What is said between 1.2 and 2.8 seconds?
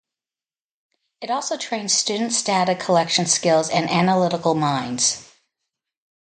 It also trains students' data